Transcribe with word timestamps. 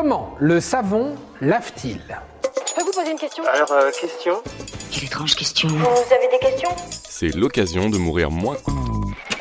Comment 0.00 0.36
le 0.38 0.60
savon 0.60 1.16
lave-t-il 1.40 1.98
Je 2.68 2.72
peux 2.72 2.84
vous 2.84 2.92
poser 2.92 3.10
une 3.10 3.18
question 3.18 3.42
Alors, 3.52 3.72
euh, 3.72 3.90
question 4.00 4.34
Quelle 4.92 5.06
étrange 5.06 5.34
question. 5.34 5.66
Vous 5.70 6.14
avez 6.14 6.28
des 6.30 6.38
questions 6.38 6.68
C'est 7.08 7.34
l'occasion 7.34 7.90
de 7.90 7.98
mourir 7.98 8.30
moins. 8.30 8.54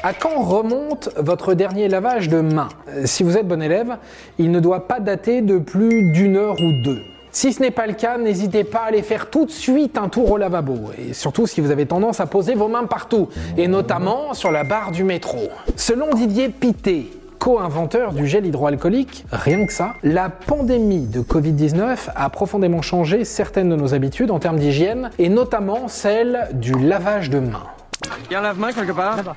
À 0.02 0.16
quand 0.16 0.42
remonte 0.42 1.10
votre 1.16 1.54
dernier 1.54 1.88
lavage 1.88 2.28
de 2.28 2.42
main 2.42 2.70
Euh, 2.90 3.04
Si 3.06 3.22
vous 3.22 3.38
êtes 3.38 3.48
bon 3.48 3.62
élève, 3.62 3.98
il 4.40 4.50
ne 4.50 4.60
doit 4.60 4.88
pas 4.88 5.00
dater 5.00 5.42
de 5.44 5.60
plus 5.60 6.12
d'une 6.12 6.38
heure 6.38 6.56
ou 6.60 6.72
deux. 6.84 7.04
Si 7.32 7.54
ce 7.54 7.62
n'est 7.62 7.70
pas 7.70 7.86
le 7.86 7.94
cas, 7.94 8.18
n'hésitez 8.18 8.64
pas 8.64 8.80
à 8.80 8.86
aller 8.86 9.04
faire 9.04 9.30
tout 9.30 9.46
de 9.46 9.52
suite 9.52 9.96
un 9.96 10.10
tour 10.10 10.32
au 10.32 10.38
lavabo. 10.38 10.90
Et 10.98 11.14
surtout 11.14 11.46
si 11.46 11.62
vous 11.62 11.70
avez 11.70 11.86
tendance 11.86 12.20
à 12.20 12.26
poser 12.26 12.56
vos 12.56 12.68
mains 12.68 12.86
partout, 12.86 13.30
et 13.58 13.68
notamment 13.68 14.34
sur 14.34 14.50
la 14.52 14.64
barre 14.64 14.92
du 14.92 15.04
métro. 15.04 15.38
Selon 15.76 16.10
Didier 16.16 16.50
Pité, 16.50 17.12
co-inventeur 17.40 18.14
du 18.14 18.28
gel 18.28 18.46
hydroalcoolique, 18.46 19.26
rien 19.32 19.66
que 19.66 19.74
ça, 19.74 19.94
la 20.04 20.30
pandémie 20.30 21.08
de 21.08 21.22
Covid-19 21.22 22.10
a 22.16 22.30
profondément 22.30 22.82
changé 22.82 23.26
certaines 23.26 23.70
de 23.70 23.76
nos 23.76 23.94
habitudes 23.94 24.32
en 24.32 24.40
termes 24.40 24.60
d'hygiène, 24.60 25.12
et 25.20 25.30
notamment 25.30 25.88
celle 25.88 26.50
du 26.54 26.74
lavage 26.74 27.30
de 27.30 27.40
mains. 27.40 27.68
Il 28.30 28.34
y 28.34 28.36
a 28.36 28.40
un 28.40 28.44
lave-main 28.44 28.72
quelque 28.72 28.92
part 28.92 29.36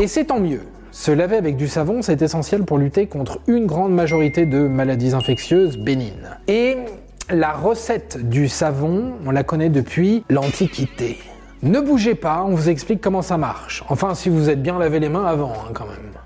Et 0.00 0.06
c'est 0.06 0.24
tant 0.24 0.40
mieux. 0.40 0.62
Se 0.90 1.10
laver 1.10 1.36
avec 1.36 1.56
du 1.56 1.68
savon, 1.68 2.02
c'est 2.02 2.20
essentiel 2.20 2.64
pour 2.64 2.76
lutter 2.76 3.06
contre 3.06 3.38
une 3.46 3.66
grande 3.66 3.94
majorité 3.94 4.44
de 4.44 4.58
maladies 4.58 5.14
infectieuses 5.14 5.78
bénignes. 5.78 6.28
Et 6.48 6.76
la 7.30 7.52
recette 7.52 8.28
du 8.28 8.48
savon, 8.48 9.14
on 9.24 9.30
la 9.30 9.42
connaît 9.42 9.70
depuis 9.70 10.24
l'Antiquité. 10.28 11.18
Ne 11.62 11.80
bougez 11.80 12.14
pas, 12.14 12.44
on 12.44 12.54
vous 12.54 12.68
explique 12.68 13.00
comment 13.00 13.22
ça 13.22 13.38
marche. 13.38 13.84
Enfin, 13.88 14.14
si 14.14 14.28
vous 14.28 14.50
êtes 14.50 14.60
bien 14.60 14.78
lavé 14.78 15.00
les 15.00 15.08
mains 15.08 15.24
avant, 15.24 15.52
hein, 15.52 15.70
quand 15.72 15.86
même. 15.86 16.21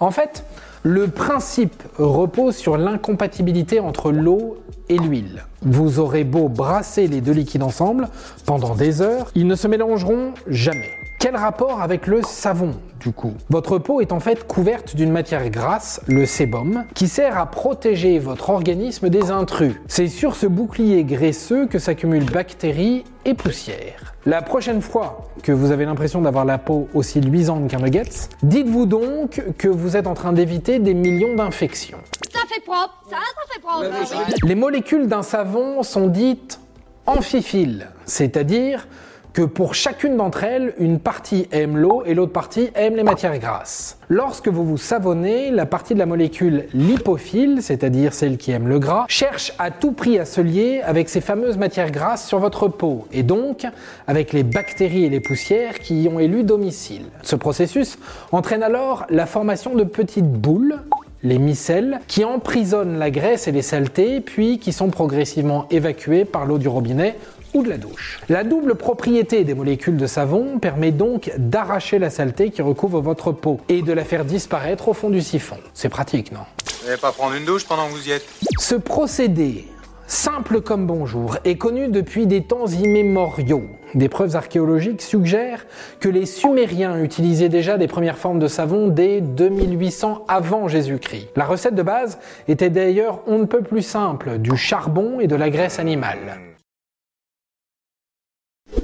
En 0.00 0.10
fait, 0.10 0.44
le 0.84 1.08
principe 1.08 1.82
repose 1.98 2.56
sur 2.56 2.76
l'incompatibilité 2.76 3.80
entre 3.80 4.12
l'eau 4.12 4.58
et 4.88 4.96
l'huile. 4.96 5.44
Vous 5.62 5.98
aurez 5.98 6.24
beau 6.24 6.48
brasser 6.48 7.08
les 7.08 7.20
deux 7.20 7.32
liquides 7.32 7.64
ensemble 7.64 8.08
pendant 8.46 8.74
des 8.74 9.02
heures, 9.02 9.30
ils 9.34 9.46
ne 9.46 9.56
se 9.56 9.66
mélangeront 9.66 10.34
jamais. 10.46 10.90
Quel 11.18 11.34
rapport 11.34 11.82
avec 11.82 12.06
le 12.06 12.22
savon 12.22 12.74
du 13.00 13.10
coup? 13.10 13.32
Votre 13.50 13.78
peau 13.78 14.00
est 14.00 14.12
en 14.12 14.20
fait 14.20 14.46
couverte 14.46 14.94
d'une 14.94 15.10
matière 15.10 15.50
grasse, 15.50 16.00
le 16.06 16.24
sébum, 16.26 16.84
qui 16.94 17.08
sert 17.08 17.36
à 17.36 17.46
protéger 17.46 18.20
votre 18.20 18.50
organisme 18.50 19.08
des 19.08 19.32
intrus. 19.32 19.74
C'est 19.88 20.06
sur 20.06 20.36
ce 20.36 20.46
bouclier 20.46 21.02
graisseux 21.02 21.66
que 21.66 21.80
s'accumulent 21.80 22.30
bactéries 22.30 23.02
et 23.24 23.34
poussières. 23.34 24.14
La 24.26 24.42
prochaine 24.42 24.80
fois 24.80 25.26
que 25.42 25.50
vous 25.50 25.72
avez 25.72 25.86
l'impression 25.86 26.22
d'avoir 26.22 26.44
la 26.44 26.56
peau 26.56 26.88
aussi 26.94 27.20
luisante 27.20 27.68
qu'un 27.68 27.78
nuggets, 27.78 28.28
dites-vous 28.44 28.86
donc 28.86 29.42
que 29.58 29.66
vous 29.66 29.96
êtes 29.96 30.06
en 30.06 30.14
train 30.14 30.32
d'éviter 30.32 30.78
des 30.78 30.94
millions 30.94 31.34
d'infections. 31.34 31.98
Ça 32.32 32.42
fait 32.48 32.60
propre, 32.60 32.94
ça, 33.10 33.16
ça 33.16 33.52
fait 33.52 33.60
propre. 33.60 34.46
Les 34.46 34.54
molécules 34.54 35.08
d'un 35.08 35.24
savon 35.24 35.82
sont 35.82 36.06
dites 36.06 36.60
amphiphiles, 37.06 37.88
c'est-à-dire 38.04 38.86
que 39.32 39.42
pour 39.42 39.74
chacune 39.74 40.16
d'entre 40.16 40.44
elles, 40.44 40.74
une 40.78 40.98
partie 40.98 41.48
aime 41.52 41.76
l'eau 41.76 42.02
et 42.06 42.14
l'autre 42.14 42.32
partie 42.32 42.70
aime 42.74 42.96
les 42.96 43.02
matières 43.02 43.38
grasses. 43.38 43.98
Lorsque 44.08 44.48
vous 44.48 44.64
vous 44.64 44.78
savonnez, 44.78 45.50
la 45.50 45.66
partie 45.66 45.94
de 45.94 45.98
la 45.98 46.06
molécule 46.06 46.66
lipophile, 46.74 47.58
c'est-à-dire 47.62 48.14
celle 48.14 48.36
qui 48.36 48.50
aime 48.50 48.68
le 48.68 48.78
gras, 48.78 49.04
cherche 49.08 49.52
à 49.58 49.70
tout 49.70 49.92
prix 49.92 50.18
à 50.18 50.24
se 50.24 50.40
lier 50.40 50.80
avec 50.84 51.08
ces 51.08 51.20
fameuses 51.20 51.58
matières 51.58 51.90
grasses 51.90 52.26
sur 52.26 52.38
votre 52.38 52.68
peau, 52.68 53.06
et 53.12 53.22
donc 53.22 53.66
avec 54.06 54.32
les 54.32 54.42
bactéries 54.42 55.04
et 55.04 55.10
les 55.10 55.20
poussières 55.20 55.78
qui 55.78 56.02
y 56.02 56.08
ont 56.08 56.18
élu 56.18 56.42
domicile. 56.42 57.04
Ce 57.22 57.36
processus 57.36 57.98
entraîne 58.32 58.62
alors 58.62 59.06
la 59.10 59.26
formation 59.26 59.74
de 59.74 59.84
petites 59.84 60.30
boules 60.30 60.80
les 61.22 61.38
micelles, 61.38 61.98
qui 62.06 62.24
emprisonnent 62.24 62.98
la 62.98 63.10
graisse 63.10 63.48
et 63.48 63.52
les 63.52 63.62
saletés, 63.62 64.20
puis 64.20 64.58
qui 64.58 64.72
sont 64.72 64.88
progressivement 64.88 65.66
évacuées 65.70 66.24
par 66.24 66.46
l'eau 66.46 66.58
du 66.58 66.68
robinet 66.68 67.16
ou 67.54 67.62
de 67.62 67.68
la 67.68 67.78
douche. 67.78 68.20
La 68.28 68.44
double 68.44 68.74
propriété 68.74 69.44
des 69.44 69.54
molécules 69.54 69.96
de 69.96 70.06
savon 70.06 70.58
permet 70.58 70.92
donc 70.92 71.32
d'arracher 71.38 71.98
la 71.98 72.10
saleté 72.10 72.50
qui 72.50 72.62
recouvre 72.62 73.00
votre 73.00 73.32
peau 73.32 73.60
et 73.68 73.82
de 73.82 73.92
la 73.92 74.04
faire 74.04 74.24
disparaître 74.24 74.88
au 74.88 74.94
fond 74.94 75.10
du 75.10 75.20
siphon. 75.20 75.56
C'est 75.74 75.88
pratique, 75.88 76.32
non? 76.32 76.40
Vous 76.80 76.86
n'allez 76.86 77.00
pas 77.00 77.12
prendre 77.12 77.34
une 77.34 77.44
douche 77.44 77.66
pendant 77.66 77.86
que 77.86 77.92
vous 77.92 78.08
y 78.08 78.12
êtes? 78.12 78.26
Ce 78.58 78.74
procédé, 78.74 79.66
simple 80.06 80.60
comme 80.60 80.86
bonjour, 80.86 81.36
est 81.44 81.56
connu 81.56 81.88
depuis 81.88 82.26
des 82.26 82.44
temps 82.44 82.66
immémoriaux. 82.66 83.64
Des 83.94 84.08
preuves 84.08 84.36
archéologiques 84.36 85.02
suggèrent 85.02 85.66
que 85.98 86.08
les 86.08 86.26
Sumériens 86.26 87.02
utilisaient 87.02 87.48
déjà 87.48 87.78
des 87.78 87.88
premières 87.88 88.18
formes 88.18 88.38
de 88.38 88.48
savon 88.48 88.88
dès 88.88 89.20
2800 89.20 90.24
avant 90.28 90.68
Jésus-Christ. 90.68 91.28
La 91.36 91.46
recette 91.46 91.74
de 91.74 91.82
base 91.82 92.18
était 92.48 92.70
d'ailleurs 92.70 93.20
on 93.26 93.38
ne 93.38 93.44
peut 93.44 93.62
plus 93.62 93.82
simple, 93.82 94.38
du 94.38 94.56
charbon 94.56 95.20
et 95.20 95.26
de 95.26 95.36
la 95.36 95.50
graisse 95.50 95.78
animale. 95.78 96.38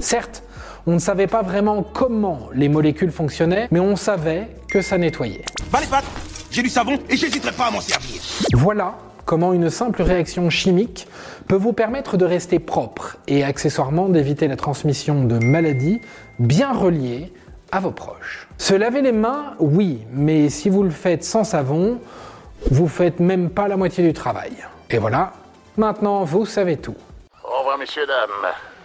Certes, 0.05 0.43
on 0.85 0.91
ne 0.91 0.99
savait 0.99 1.25
pas 1.25 1.41
vraiment 1.41 1.81
comment 1.81 2.49
les 2.53 2.69
molécules 2.69 3.09
fonctionnaient, 3.09 3.67
mais 3.71 3.79
on 3.79 3.95
savait 3.95 4.49
que 4.69 4.83
ça 4.83 4.99
nettoyait. 4.99 5.43
Va 5.71 5.81
les 5.81 5.87
pattes 5.87 6.05
J'ai 6.51 6.61
du 6.61 6.69
savon 6.69 6.99
et 7.09 7.17
j'hésiterai 7.17 7.51
pas 7.51 7.65
à 7.65 7.71
m'en 7.71 7.81
servir. 7.81 8.21
Voilà 8.53 8.93
comment 9.25 9.51
une 9.51 9.71
simple 9.71 10.03
réaction 10.03 10.51
chimique 10.51 11.07
peut 11.47 11.55
vous 11.55 11.73
permettre 11.73 12.17
de 12.17 12.25
rester 12.25 12.59
propre 12.59 13.17
et 13.27 13.43
accessoirement 13.43 14.07
d'éviter 14.07 14.47
la 14.47 14.57
transmission 14.57 15.23
de 15.23 15.39
maladies 15.39 16.01
bien 16.37 16.71
reliées 16.71 17.33
à 17.71 17.79
vos 17.79 17.89
proches. 17.89 18.47
Se 18.59 18.75
laver 18.75 19.01
les 19.01 19.11
mains, 19.11 19.55
oui, 19.57 20.05
mais 20.11 20.49
si 20.49 20.69
vous 20.69 20.83
le 20.83 20.91
faites 20.91 21.23
sans 21.23 21.43
savon, 21.43 21.99
vous 22.69 22.87
faites 22.87 23.19
même 23.19 23.49
pas 23.49 23.67
la 23.67 23.75
moitié 23.75 24.03
du 24.05 24.13
travail. 24.13 24.51
Et 24.91 24.99
voilà, 24.99 25.33
maintenant 25.77 26.23
vous 26.25 26.45
savez 26.45 26.77
tout. 26.77 26.95
Au 27.43 27.57
revoir, 27.57 27.79
messieurs, 27.79 28.05
dames. 28.05 28.51